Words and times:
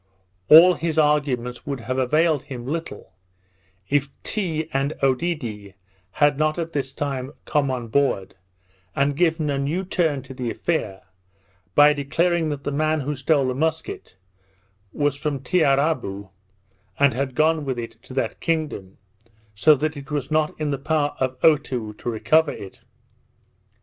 All 0.49 0.73
his 0.73 0.97
arguments 0.97 1.67
would 1.67 1.81
have 1.81 1.99
availed 1.99 2.41
him 2.41 2.65
little, 2.65 3.11
if 3.87 4.09
Tee 4.23 4.67
and 4.73 4.93
Oedidee 5.03 5.75
had 6.13 6.39
not 6.39 6.57
at 6.57 6.73
this 6.73 6.91
time 6.91 7.33
come 7.45 7.69
on 7.69 7.87
board, 7.87 8.33
and 8.95 9.15
given 9.15 9.51
a 9.51 9.59
new 9.59 9.85
turn 9.85 10.23
to 10.23 10.33
the 10.33 10.49
affair, 10.49 11.03
by 11.75 11.93
declaring 11.93 12.49
that 12.49 12.63
the 12.63 12.71
man 12.71 13.01
who 13.01 13.15
stole 13.15 13.47
the 13.47 13.53
musket 13.53 14.15
was 14.91 15.15
from 15.15 15.39
Tiarabou, 15.43 16.29
and 16.97 17.13
had 17.13 17.35
gone 17.35 17.63
with 17.63 17.77
it 17.77 18.01
to 18.01 18.15
that 18.15 18.39
kingdom, 18.39 18.97
so 19.53 19.75
that 19.75 19.95
it 19.95 20.09
was 20.09 20.31
not 20.31 20.59
in 20.59 20.71
the 20.71 20.79
power 20.79 21.15
of 21.19 21.37
Otoo 21.43 21.93
to 21.99 22.09
recover 22.09 22.53
it. 22.53 22.81